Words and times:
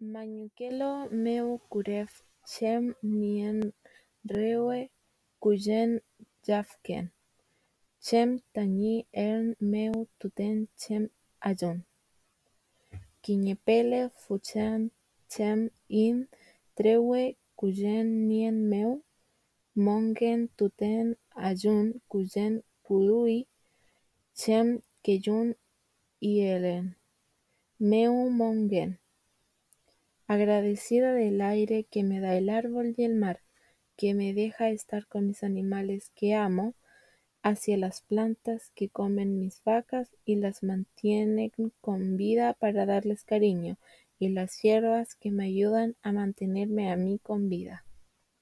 Mañuquelo 0.00 1.10
meu 1.10 1.58
curef 1.68 2.22
chem 2.46 2.94
nien 3.02 3.58
reue 4.36 4.80
cuyen 5.42 5.90
llafquen, 6.46 7.04
chem 8.06 8.30
tañi 8.54 8.94
ern 9.26 9.46
meu 9.72 9.94
tuten 10.18 10.56
chem 10.80 11.04
ayun. 11.48 11.78
Quiñepele 13.22 14.00
fuchem 14.22 14.80
chem 15.32 15.58
in 16.04 16.16
treue 16.76 17.24
cuyen 17.58 18.06
nien 18.28 18.56
meu, 18.72 19.02
mongen 19.84 20.40
tuten 20.56 21.06
ayun 21.48 21.86
cuyen 22.10 22.54
cului 22.86 23.38
chem 24.40 24.66
queyun 25.04 25.48
y 26.20 26.32
elen, 26.54 26.84
meu 27.90 28.14
mongen. 28.40 28.90
Agradecida 30.28 31.14
del 31.14 31.40
aire 31.40 31.84
que 31.90 32.04
me 32.04 32.20
da 32.20 32.36
el 32.36 32.50
árbol 32.50 32.92
y 32.98 33.04
el 33.04 33.14
mar, 33.14 33.40
que 33.96 34.12
me 34.12 34.34
deja 34.34 34.68
estar 34.68 35.06
con 35.06 35.26
mis 35.26 35.42
animales 35.42 36.12
que 36.14 36.34
amo, 36.34 36.74
hacia 37.42 37.78
las 37.78 38.02
plantas 38.02 38.70
que 38.74 38.90
comen 38.90 39.38
mis 39.38 39.62
vacas 39.64 40.10
y 40.26 40.36
las 40.36 40.62
mantienen 40.62 41.50
con 41.80 42.18
vida 42.18 42.52
para 42.52 42.84
darles 42.84 43.24
cariño, 43.24 43.78
y 44.18 44.28
las 44.28 44.60
hierbas 44.60 45.14
que 45.14 45.30
me 45.30 45.46
ayudan 45.46 45.96
a 46.02 46.12
mantenerme 46.12 46.92
a 46.92 46.96
mí 46.96 47.18
con 47.22 47.48
vida. 47.48 47.86